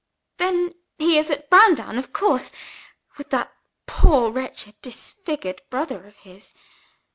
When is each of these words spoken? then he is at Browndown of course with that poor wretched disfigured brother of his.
then 0.37 0.73
he 0.97 1.19
is 1.19 1.29
at 1.29 1.47
Browndown 1.51 1.99
of 1.99 2.11
course 2.11 2.49
with 3.19 3.29
that 3.29 3.53
poor 3.85 4.31
wretched 4.31 4.73
disfigured 4.81 5.61
brother 5.69 6.07
of 6.07 6.15
his. 6.25 6.55